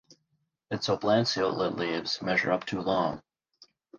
Its 0.71 0.87
oblanceolate 0.87 1.77
leaves 1.77 2.23
measure 2.23 2.51
up 2.51 2.65
to 2.65 2.81
long. 2.81 3.21